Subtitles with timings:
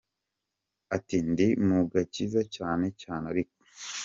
[0.95, 3.57] Ati “Ndi mu gakiza cyane, cyane ariko.